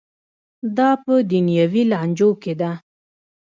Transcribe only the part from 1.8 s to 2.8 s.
لانجو کې ده.